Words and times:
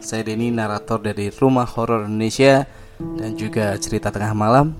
Saya 0.00 0.24
Denny, 0.24 0.48
narator 0.48 0.96
dari 0.96 1.28
Rumah 1.28 1.68
Horor 1.68 2.08
Indonesia 2.08 2.64
dan 2.96 3.36
juga 3.36 3.76
cerita 3.76 4.08
tengah 4.08 4.32
malam. 4.32 4.72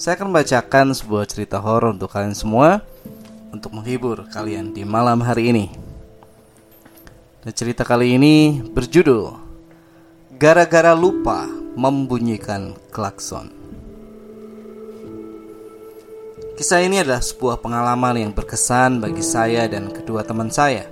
Saya 0.00 0.16
akan 0.16 0.32
membacakan 0.32 0.96
sebuah 0.96 1.28
cerita 1.28 1.60
horor 1.60 1.92
untuk 1.92 2.08
kalian 2.08 2.32
semua 2.32 2.80
untuk 3.52 3.76
menghibur 3.76 4.24
kalian 4.32 4.72
di 4.72 4.82
malam 4.88 5.20
hari 5.20 5.52
ini. 5.52 5.66
Dan 7.44 7.52
cerita 7.52 7.84
kali 7.84 8.16
ini 8.16 8.64
berjudul 8.64 9.36
Gara-gara 10.40 10.96
lupa 10.96 11.44
membunyikan 11.76 12.72
klakson. 12.88 13.52
Kisah 16.56 16.80
ini 16.80 17.04
adalah 17.04 17.20
sebuah 17.20 17.60
pengalaman 17.60 18.24
yang 18.24 18.32
berkesan 18.32 19.04
bagi 19.04 19.20
saya 19.20 19.68
dan 19.68 19.92
kedua 19.92 20.24
teman 20.24 20.48
saya. 20.48 20.88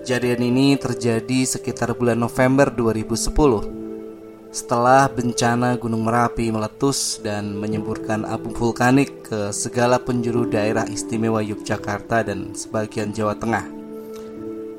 Kejadian 0.00 0.40
ini 0.40 0.80
terjadi 0.80 1.44
sekitar 1.44 1.92
bulan 1.92 2.16
November 2.16 2.72
2010 2.72 4.48
setelah 4.48 5.04
bencana 5.12 5.76
Gunung 5.76 6.08
Merapi 6.08 6.48
meletus 6.48 7.20
dan 7.20 7.52
menyemburkan 7.52 8.24
abu 8.24 8.48
vulkanik 8.48 9.28
ke 9.28 9.52
segala 9.52 10.00
penjuru 10.00 10.48
daerah 10.48 10.88
istimewa 10.88 11.44
Yogyakarta 11.44 12.32
dan 12.32 12.56
sebagian 12.56 13.12
Jawa 13.12 13.36
Tengah 13.36 13.68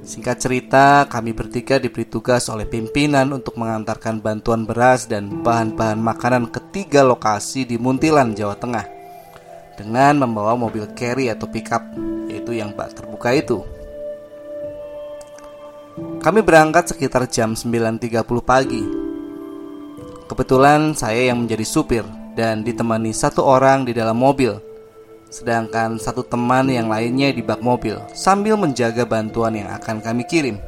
Singkat 0.02 0.38
cerita, 0.42 1.06
kami 1.06 1.30
bertiga 1.30 1.78
diberi 1.78 2.10
tugas 2.10 2.50
oleh 2.50 2.66
pimpinan 2.66 3.30
untuk 3.38 3.54
mengantarkan 3.62 4.18
bantuan 4.18 4.66
beras 4.66 5.06
dan 5.06 5.46
bahan-bahan 5.46 6.02
makanan 6.02 6.50
ke 6.50 6.58
tiga 6.74 7.06
lokasi 7.06 7.70
di 7.70 7.78
Muntilan, 7.78 8.34
Jawa 8.34 8.58
Tengah 8.58 8.86
dengan 9.78 10.26
membawa 10.26 10.58
mobil 10.58 10.90
carry 10.98 11.30
atau 11.30 11.46
pickup, 11.50 11.82
yaitu 12.30 12.58
yang 12.58 12.74
bak 12.74 12.98
terbuka 12.98 13.30
itu. 13.34 13.62
Kami 16.22 16.40
berangkat 16.42 16.94
sekitar 16.94 17.26
jam 17.30 17.54
9.30 17.54 18.22
pagi. 18.42 18.84
Kebetulan 20.30 20.94
saya 20.94 21.34
yang 21.34 21.44
menjadi 21.44 21.66
supir 21.66 22.06
dan 22.36 22.64
ditemani 22.64 23.12
satu 23.12 23.44
orang 23.44 23.84
di 23.84 23.92
dalam 23.92 24.16
mobil, 24.16 24.58
sedangkan 25.32 25.96
satu 25.96 26.28
teman 26.28 26.68
yang 26.68 26.92
lainnya 26.92 27.32
di 27.32 27.40
bak 27.40 27.64
mobil 27.64 28.00
sambil 28.12 28.60
menjaga 28.60 29.08
bantuan 29.08 29.56
yang 29.56 29.72
akan 29.72 30.04
kami 30.04 30.28
kirim. 30.28 30.60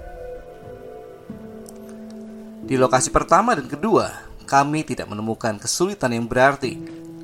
Di 2.64 2.80
lokasi 2.80 3.12
pertama 3.12 3.60
dan 3.60 3.68
kedua, 3.68 4.08
kami 4.48 4.88
tidak 4.88 5.12
menemukan 5.12 5.60
kesulitan 5.60 6.16
yang 6.16 6.30
berarti 6.30 6.80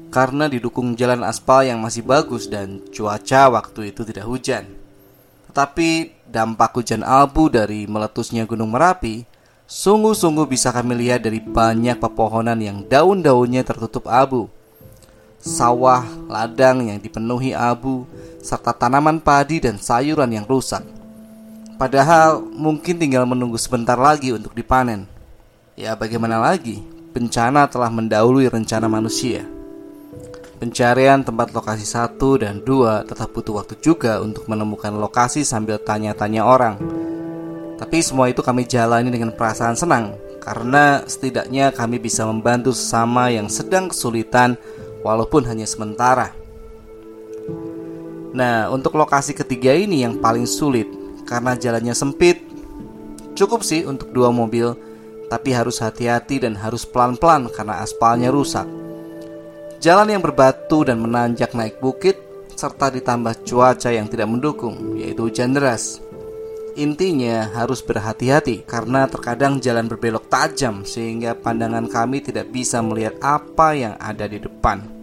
karena 0.09 0.49
didukung 0.49 0.97
jalan 0.97 1.23
aspal 1.23 1.63
yang 1.63 1.79
masih 1.79 2.01
bagus 2.01 2.49
dan 2.49 2.81
cuaca 2.89 3.47
waktu 3.53 3.93
itu 3.93 4.01
tidak 4.03 4.25
hujan. 4.25 4.65
Tetapi 5.49 6.21
dampak 6.27 6.75
hujan 6.75 7.05
abu 7.05 7.47
dari 7.47 7.85
meletusnya 7.85 8.45
Gunung 8.45 8.73
Merapi 8.73 9.28
Sungguh-sungguh 9.69 10.49
bisa 10.49 10.73
kami 10.73 10.97
lihat 10.97 11.21
dari 11.21 11.37
banyak 11.37 12.01
pepohonan 12.01 12.57
yang 12.57 12.81
daun-daunnya 12.89 13.61
tertutup 13.61 14.09
abu. 14.09 14.49
Sawah, 15.37 16.09
ladang 16.25 16.89
yang 16.89 16.97
dipenuhi 16.97 17.53
abu, 17.53 18.09
serta 18.41 18.73
tanaman 18.73 19.21
padi 19.21 19.61
dan 19.61 19.77
sayuran 19.77 20.33
yang 20.33 20.49
rusak. 20.49 20.81
Padahal 21.77 22.41
mungkin 22.41 22.97
tinggal 22.97 23.29
menunggu 23.29 23.61
sebentar 23.61 23.93
lagi 23.93 24.33
untuk 24.33 24.57
dipanen. 24.57 25.05
Ya 25.77 25.93
bagaimana 25.93 26.41
lagi, 26.41 26.81
bencana 27.13 27.69
telah 27.69 27.93
mendahului 27.93 28.49
rencana 28.49 28.89
manusia. 28.89 29.45
Pencarian 30.57 31.21
tempat 31.21 31.53
lokasi 31.53 31.85
satu 31.85 32.41
dan 32.41 32.65
dua 32.65 33.05
tetap 33.05 33.29
butuh 33.37 33.61
waktu 33.61 33.77
juga 33.85 34.17
untuk 34.17 34.49
menemukan 34.49 34.97
lokasi 34.97 35.45
sambil 35.45 35.77
tanya-tanya 35.77 36.41
orang 36.41 36.75
tapi 37.79 38.03
semua 38.03 38.27
itu 38.27 38.43
kami 38.43 38.67
jalani 38.67 39.07
dengan 39.07 39.31
perasaan 39.31 39.79
senang 39.79 40.19
karena 40.43 41.07
setidaknya 41.07 41.71
kami 41.71 41.95
bisa 41.95 42.27
membantu 42.27 42.75
sesama 42.75 43.31
yang 43.31 43.47
sedang 43.47 43.87
kesulitan 43.87 44.59
walaupun 44.99 45.47
hanya 45.47 45.63
sementara. 45.63 46.35
Nah, 48.35 48.69
untuk 48.69 48.93
lokasi 48.99 49.33
ketiga 49.33 49.73
ini 49.73 50.03
yang 50.03 50.19
paling 50.19 50.43
sulit 50.45 50.85
karena 51.23 51.55
jalannya 51.55 51.95
sempit. 51.95 52.41
Cukup 53.33 53.63
sih 53.63 53.87
untuk 53.87 54.11
dua 54.11 54.29
mobil, 54.29 54.75
tapi 55.31 55.55
harus 55.55 55.79
hati-hati 55.79 56.43
dan 56.43 56.57
harus 56.59 56.83
pelan-pelan 56.83 57.47
karena 57.53 57.79
aspalnya 57.79 58.33
rusak. 58.33 58.67
Jalan 59.79 60.11
yang 60.11 60.19
berbatu 60.19 60.83
dan 60.83 60.99
menanjak 60.99 61.55
naik 61.55 61.79
bukit 61.79 62.19
serta 62.51 62.91
ditambah 62.91 63.47
cuaca 63.47 63.87
yang 63.95 64.11
tidak 64.11 64.27
mendukung, 64.27 64.99
yaitu 64.99 65.23
hujan 65.23 65.55
deras. 65.55 66.03
Intinya 66.77 67.49
harus 67.55 67.81
berhati-hati 67.81 68.67
karena 68.67 69.09
terkadang 69.09 69.57
jalan 69.57 69.89
berbelok 69.89 70.29
tajam 70.29 70.85
sehingga 70.85 71.33
pandangan 71.33 71.89
kami 71.89 72.21
tidak 72.21 72.51
bisa 72.53 72.83
melihat 72.83 73.17
apa 73.23 73.73
yang 73.73 73.93
ada 73.97 74.29
di 74.29 74.37
depan. 74.37 74.99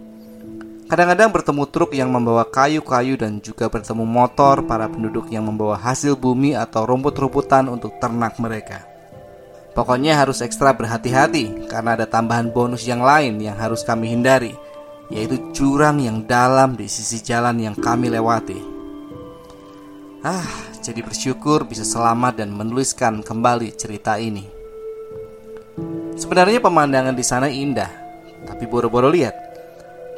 Kadang-kadang 0.87 1.35
bertemu 1.35 1.63
truk 1.67 1.91
yang 1.99 2.07
membawa 2.07 2.47
kayu-kayu 2.47 3.19
dan 3.19 3.43
juga 3.43 3.67
bertemu 3.67 4.07
motor 4.07 4.63
para 4.63 4.87
penduduk 4.87 5.27
yang 5.27 5.43
membawa 5.43 5.75
hasil 5.75 6.15
bumi 6.15 6.55
atau 6.55 6.87
rumput-rumputan 6.87 7.67
untuk 7.67 7.99
ternak 7.99 8.39
mereka. 8.39 8.87
Pokoknya 9.75 10.15
harus 10.15 10.39
ekstra 10.39 10.71
berhati-hati 10.71 11.67
karena 11.67 11.99
ada 11.99 12.07
tambahan 12.07 12.49
bonus 12.55 12.87
yang 12.87 13.03
lain 13.03 13.43
yang 13.43 13.59
harus 13.59 13.83
kami 13.83 14.15
hindari, 14.15 14.55
yaitu 15.11 15.51
jurang 15.51 15.99
yang 15.99 16.23
dalam 16.23 16.79
di 16.79 16.87
sisi 16.87 17.19
jalan 17.19 17.59
yang 17.59 17.75
kami 17.75 18.07
lewati. 18.07 18.57
Ah, 20.23 20.66
jadi 20.87 21.03
bersyukur 21.03 21.67
bisa 21.67 21.83
selamat 21.83 22.39
dan 22.39 22.55
menuliskan 22.55 23.19
kembali 23.19 23.75
cerita 23.75 24.15
ini. 24.15 24.47
Sebenarnya 26.15 26.63
pemandangan 26.63 27.11
di 27.11 27.27
sana 27.27 27.51
indah, 27.51 27.91
tapi 28.47 28.63
boro-boro 28.63 29.11
lihat. 29.11 29.35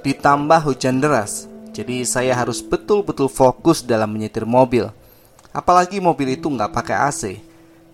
Ditambah 0.06 0.70
hujan 0.70 1.02
deras, 1.02 1.50
jadi 1.74 2.06
saya 2.06 2.38
harus 2.38 2.62
betul-betul 2.62 3.34
fokus 3.34 3.82
dalam 3.82 4.14
menyetir 4.14 4.46
mobil. 4.46 4.86
Apalagi 5.50 5.98
mobil 5.98 6.38
itu 6.38 6.46
nggak 6.46 6.70
pakai 6.70 6.98
AC, 7.02 7.22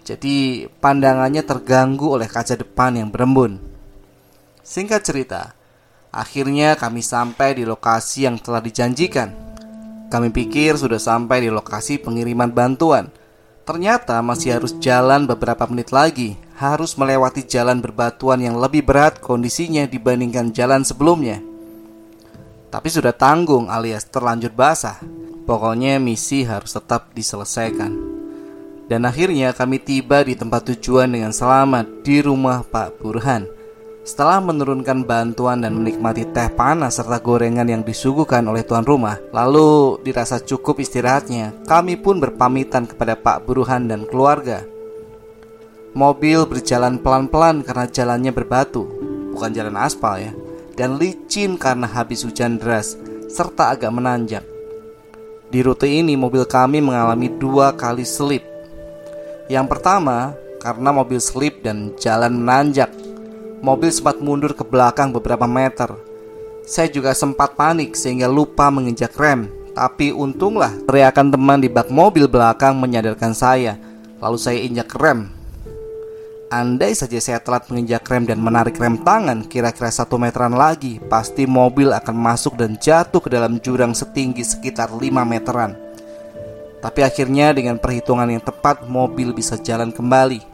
jadi 0.04 0.68
pandangannya 0.84 1.48
terganggu 1.48 2.12
oleh 2.12 2.28
kaca 2.28 2.60
depan 2.60 3.00
yang 3.00 3.08
berembun. 3.08 3.56
Singkat 4.68 5.00
cerita, 5.00 5.56
akhirnya 6.12 6.76
kami 6.76 7.00
sampai 7.00 7.56
di 7.56 7.64
lokasi 7.64 8.28
yang 8.28 8.36
telah 8.36 8.60
dijanjikan. 8.60 9.45
Kami 10.16 10.32
pikir 10.32 10.80
sudah 10.80 10.96
sampai 10.96 11.44
di 11.44 11.52
lokasi 11.52 12.00
pengiriman 12.00 12.48
bantuan. 12.48 13.12
Ternyata 13.68 14.24
masih 14.24 14.56
harus 14.56 14.72
jalan 14.80 15.28
beberapa 15.28 15.68
menit 15.68 15.92
lagi, 15.92 16.40
harus 16.56 16.96
melewati 16.96 17.44
jalan 17.44 17.84
berbatuan 17.84 18.40
yang 18.40 18.56
lebih 18.56 18.88
berat 18.88 19.20
kondisinya 19.20 19.84
dibandingkan 19.84 20.56
jalan 20.56 20.88
sebelumnya. 20.88 21.44
Tapi 22.72 22.88
sudah 22.88 23.12
tanggung 23.12 23.68
alias 23.68 24.08
terlanjur 24.08 24.56
basah. 24.56 25.04
Pokoknya 25.44 26.00
misi 26.00 26.48
harus 26.48 26.72
tetap 26.72 27.12
diselesaikan. 27.12 27.92
Dan 28.88 29.04
akhirnya 29.04 29.52
kami 29.52 29.84
tiba 29.84 30.24
di 30.24 30.40
tempat 30.40 30.72
tujuan 30.72 31.12
dengan 31.12 31.36
selamat 31.36 32.08
di 32.08 32.24
rumah 32.24 32.64
Pak 32.64 33.04
Burhan. 33.04 33.55
Setelah 34.06 34.38
menurunkan 34.38 35.02
bantuan 35.02 35.66
dan 35.66 35.82
menikmati 35.82 36.30
teh 36.30 36.54
panas 36.54 37.02
serta 37.02 37.18
gorengan 37.26 37.66
yang 37.66 37.82
disuguhkan 37.82 38.46
oleh 38.46 38.62
tuan 38.62 38.86
rumah, 38.86 39.18
lalu 39.34 39.98
dirasa 40.06 40.38
cukup 40.38 40.78
istirahatnya, 40.78 41.66
kami 41.66 41.98
pun 41.98 42.22
berpamitan 42.22 42.86
kepada 42.86 43.18
Pak 43.18 43.50
Burhan 43.50 43.90
dan 43.90 44.06
keluarga. 44.06 44.62
Mobil 45.98 46.46
berjalan 46.46 47.02
pelan-pelan 47.02 47.66
karena 47.66 47.90
jalannya 47.90 48.30
berbatu, 48.30 48.86
bukan 49.34 49.50
jalan 49.58 49.74
aspal 49.74 50.22
ya, 50.22 50.38
dan 50.78 51.02
licin 51.02 51.58
karena 51.58 51.90
habis 51.90 52.22
hujan 52.22 52.62
deras, 52.62 52.94
serta 53.26 53.74
agak 53.74 53.90
menanjak. 53.90 54.46
Di 55.50 55.66
rute 55.66 55.90
ini 55.90 56.14
mobil 56.14 56.46
kami 56.46 56.78
mengalami 56.78 57.34
dua 57.42 57.74
kali 57.74 58.06
selip. 58.06 58.46
Yang 59.50 59.66
pertama, 59.66 60.38
karena 60.62 60.94
mobil 60.94 61.18
selip 61.18 61.66
dan 61.66 61.90
jalan 61.98 62.46
menanjak 62.46 62.94
Mobil 63.66 63.90
sempat 63.90 64.22
mundur 64.22 64.54
ke 64.54 64.62
belakang 64.62 65.10
beberapa 65.10 65.50
meter. 65.50 65.90
Saya 66.70 66.86
juga 66.86 67.18
sempat 67.18 67.58
panik 67.58 67.98
sehingga 67.98 68.30
lupa 68.30 68.70
menginjak 68.70 69.18
rem. 69.18 69.50
Tapi 69.74 70.14
untunglah 70.14 70.70
teriakan 70.86 71.34
teman 71.34 71.58
di 71.58 71.66
bak 71.66 71.90
mobil 71.90 72.30
belakang 72.30 72.78
menyadarkan 72.78 73.34
saya. 73.34 73.74
Lalu 74.22 74.38
saya 74.38 74.62
injak 74.62 74.94
rem. 74.94 75.34
Andai 76.54 76.94
saja 76.94 77.18
saya 77.18 77.42
telat 77.42 77.66
menginjak 77.74 78.06
rem 78.06 78.30
dan 78.30 78.38
menarik 78.38 78.78
rem 78.78 79.02
tangan 79.02 79.42
kira-kira 79.50 79.90
satu 79.90 80.22
meteran 80.22 80.54
lagi, 80.54 81.02
pasti 81.10 81.50
mobil 81.50 81.90
akan 81.90 82.14
masuk 82.14 82.62
dan 82.62 82.78
jatuh 82.78 83.18
ke 83.18 83.34
dalam 83.34 83.58
jurang 83.66 83.98
setinggi 83.98 84.46
sekitar 84.46 84.94
5 84.94 85.02
meteran. 85.26 85.74
Tapi 86.86 87.02
akhirnya 87.02 87.50
dengan 87.50 87.82
perhitungan 87.82 88.30
yang 88.30 88.46
tepat, 88.46 88.86
mobil 88.86 89.34
bisa 89.34 89.58
jalan 89.58 89.90
kembali. 89.90 90.54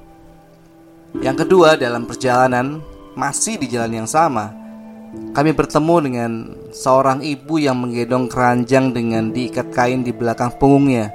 Yang 1.19 1.43
kedua, 1.43 1.75
dalam 1.75 2.07
perjalanan, 2.07 2.79
masih 3.13 3.59
di 3.59 3.67
jalan 3.67 4.03
yang 4.03 4.09
sama, 4.09 4.55
kami 5.35 5.51
bertemu 5.51 5.95
dengan 5.99 6.31
seorang 6.71 7.19
ibu 7.19 7.59
yang 7.59 7.75
menggendong 7.83 8.31
keranjang 8.31 8.95
dengan 8.95 9.35
diikat 9.35 9.67
kain 9.75 10.07
di 10.07 10.15
belakang 10.15 10.55
punggungnya, 10.55 11.11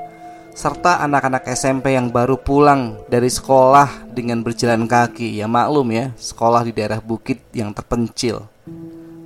serta 0.52 1.00
anak-anak 1.04 1.48
SMP 1.52 1.96
yang 1.96 2.12
baru 2.12 2.37
pulang 2.37 3.00
dari 3.08 3.28
sekolah 3.28 4.08
dengan 4.12 4.44
berjalan 4.44 4.84
kaki. 4.84 5.40
Ya 5.40 5.48
maklum 5.48 5.88
ya, 5.93 6.12
sekolah 6.16 6.64
di 6.64 6.72
daerah 6.76 7.00
bukit 7.00 7.40
yang 7.56 7.72
terpencil. 7.72 8.48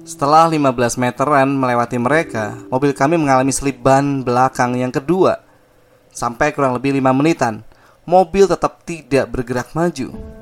Setelah 0.06 0.50
15 0.50 0.98
meteran 0.98 1.50
melewati 1.54 1.98
mereka, 1.98 2.58
mobil 2.66 2.90
kami 2.90 3.14
mengalami 3.14 3.54
selip 3.54 3.78
ban 3.78 4.26
belakang 4.26 4.74
yang 4.74 4.90
kedua. 4.90 5.38
Sampai 6.10 6.50
kurang 6.50 6.74
lebih 6.74 6.98
5 6.98 7.14
menitan, 7.14 7.62
mobil 8.02 8.50
tetap 8.50 8.82
tidak 8.82 9.30
bergerak 9.30 9.70
maju. 9.70 10.39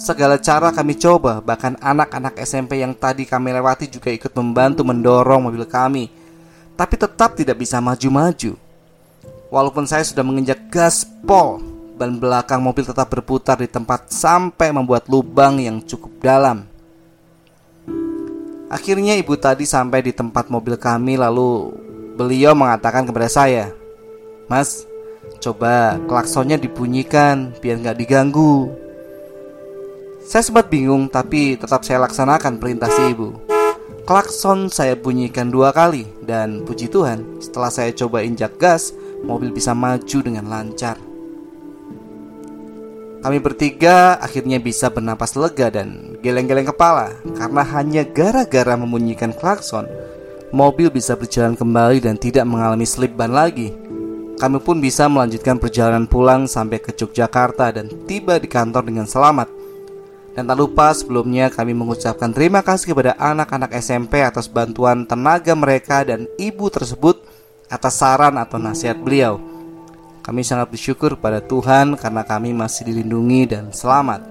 Segala 0.00 0.40
cara 0.40 0.72
kami 0.72 0.96
coba, 0.96 1.44
bahkan 1.44 1.76
anak-anak 1.76 2.40
SMP 2.40 2.80
yang 2.80 2.96
tadi 2.96 3.28
kami 3.28 3.52
lewati 3.52 3.84
juga 3.84 4.08
ikut 4.08 4.32
membantu 4.32 4.80
mendorong 4.80 5.44
mobil 5.44 5.68
kami. 5.68 6.08
Tapi 6.72 6.96
tetap 6.96 7.36
tidak 7.36 7.60
bisa 7.60 7.84
maju-maju. 7.84 8.56
Walaupun 9.52 9.84
saya 9.84 10.00
sudah 10.00 10.24
menginjak 10.24 10.72
gaspol, 10.72 11.60
ban 12.00 12.16
belakang 12.16 12.64
mobil 12.64 12.80
tetap 12.80 13.12
berputar 13.12 13.60
di 13.60 13.68
tempat 13.68 14.08
sampai 14.08 14.72
membuat 14.72 15.04
lubang 15.04 15.60
yang 15.60 15.84
cukup 15.84 16.16
dalam. 16.24 16.64
Akhirnya 18.72 19.20
ibu 19.20 19.36
tadi 19.36 19.68
sampai 19.68 20.00
di 20.00 20.16
tempat 20.16 20.48
mobil 20.48 20.80
kami 20.80 21.20
lalu 21.20 21.76
beliau 22.16 22.56
mengatakan 22.56 23.04
kepada 23.04 23.28
saya, 23.28 23.68
Mas, 24.48 24.88
coba 25.44 26.00
klaksonnya 26.08 26.56
dibunyikan 26.56 27.52
biar 27.60 27.84
nggak 27.84 28.00
diganggu. 28.00 28.72
Saya 30.20 30.44
sempat 30.44 30.68
bingung 30.68 31.08
tapi 31.08 31.56
tetap 31.56 31.80
saya 31.80 32.04
laksanakan 32.04 32.60
perintah 32.60 32.92
si 32.92 33.16
ibu. 33.16 33.40
Klakson 34.04 34.68
saya 34.68 34.98
bunyikan 34.98 35.48
dua 35.48 35.72
kali 35.72 36.04
dan 36.24 36.66
puji 36.66 36.92
Tuhan 36.92 37.40
setelah 37.40 37.72
saya 37.72 37.94
coba 37.96 38.20
injak 38.20 38.58
gas, 38.60 38.92
mobil 39.24 39.48
bisa 39.48 39.72
maju 39.72 40.18
dengan 40.20 40.44
lancar. 40.50 41.00
Kami 43.20 43.36
bertiga 43.36 44.16
akhirnya 44.16 44.56
bisa 44.56 44.88
bernapas 44.88 45.36
lega 45.36 45.68
dan 45.68 46.16
geleng-geleng 46.24 46.68
kepala 46.72 47.12
karena 47.36 47.62
hanya 47.76 48.02
gara-gara 48.04 48.76
membunyikan 48.80 49.36
klakson, 49.36 49.84
mobil 50.52 50.88
bisa 50.88 51.16
berjalan 51.16 51.52
kembali 51.52 52.00
dan 52.00 52.16
tidak 52.16 52.48
mengalami 52.48 52.88
slip 52.88 53.12
ban 53.16 53.32
lagi. 53.32 53.76
Kami 54.40 54.56
pun 54.56 54.80
bisa 54.80 55.04
melanjutkan 55.04 55.60
perjalanan 55.60 56.08
pulang 56.08 56.48
sampai 56.48 56.80
ke 56.80 56.96
Yogyakarta 56.96 57.76
dan 57.76 57.92
tiba 58.08 58.40
di 58.40 58.48
kantor 58.48 58.88
dengan 58.88 59.04
selamat. 59.04 59.59
Dan 60.30 60.46
tak 60.46 60.56
lupa 60.62 60.94
sebelumnya 60.94 61.50
kami 61.50 61.74
mengucapkan 61.74 62.30
terima 62.30 62.62
kasih 62.62 62.94
kepada 62.94 63.18
anak-anak 63.18 63.74
SMP 63.82 64.22
atas 64.22 64.46
bantuan 64.46 65.02
tenaga 65.02 65.58
mereka 65.58 66.06
dan 66.06 66.30
ibu 66.38 66.70
tersebut 66.70 67.18
atas 67.66 67.98
saran 67.98 68.38
atau 68.38 68.58
nasihat 68.58 68.98
beliau. 68.98 69.42
Kami 70.20 70.46
sangat 70.46 70.70
bersyukur 70.70 71.18
pada 71.18 71.42
Tuhan 71.42 71.98
karena 71.98 72.22
kami 72.22 72.54
masih 72.54 72.86
dilindungi 72.86 73.50
dan 73.50 73.74
selamat. 73.74 74.22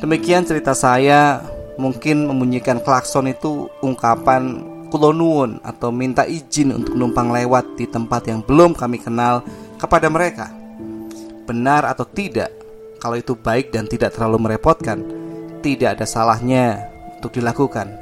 Demikian 0.00 0.48
cerita 0.48 0.72
saya, 0.72 1.44
mungkin 1.76 2.24
membunyikan 2.24 2.80
klakson 2.80 3.28
itu 3.28 3.68
ungkapan 3.84 4.64
kulonuun 4.88 5.60
atau 5.60 5.92
minta 5.92 6.24
izin 6.24 6.72
untuk 6.72 6.96
numpang 6.96 7.30
lewat 7.30 7.76
di 7.76 7.84
tempat 7.84 8.28
yang 8.28 8.40
belum 8.40 8.72
kami 8.72 8.96
kenal 9.00 9.44
kepada 9.76 10.08
mereka. 10.08 10.48
Benar 11.44 11.84
atau 11.88 12.04
tidak, 12.04 12.52
kalau 13.00 13.16
itu 13.16 13.32
baik 13.32 13.72
dan 13.72 13.88
tidak 13.88 14.12
terlalu 14.12 14.46
merepotkan, 14.46 15.00
tidak 15.64 15.96
ada 15.96 16.06
salahnya 16.06 16.92
untuk 17.16 17.32
dilakukan. 17.40 17.96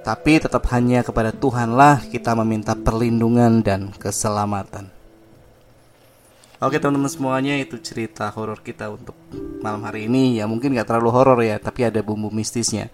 Tapi 0.00 0.40
tetap 0.40 0.68
hanya 0.72 1.00
kepada 1.00 1.32
Tuhanlah 1.32 2.04
kita 2.08 2.36
meminta 2.36 2.76
perlindungan 2.76 3.64
dan 3.64 3.92
keselamatan. 3.96 4.92
Oke 6.60 6.76
teman-teman 6.76 7.08
semuanya 7.08 7.56
itu 7.56 7.80
cerita 7.80 8.28
horor 8.28 8.60
kita 8.60 8.92
untuk 8.92 9.16
malam 9.64 9.80
hari 9.80 10.12
ini 10.12 10.36
ya 10.36 10.44
mungkin 10.44 10.76
gak 10.76 10.92
terlalu 10.92 11.08
horor 11.08 11.40
ya 11.40 11.56
tapi 11.56 11.88
ada 11.88 12.04
bumbu 12.04 12.28
mistisnya. 12.28 12.92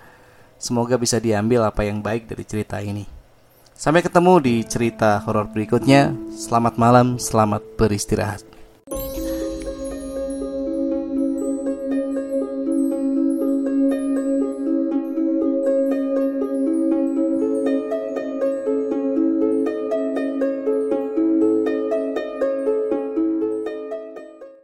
Semoga 0.56 0.94
bisa 0.94 1.18
diambil 1.18 1.66
apa 1.66 1.82
yang 1.82 1.98
baik 1.98 2.30
dari 2.30 2.46
cerita 2.46 2.78
ini. 2.78 3.04
Sampai 3.74 4.00
ketemu 4.00 4.40
di 4.40 4.54
cerita 4.64 5.20
horor 5.20 5.52
berikutnya. 5.52 6.16
Selamat 6.32 6.80
malam, 6.80 7.20
selamat 7.20 7.76
beristirahat. 7.76 8.55